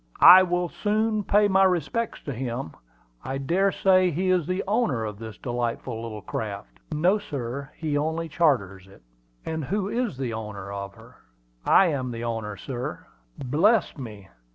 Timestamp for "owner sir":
12.23-13.05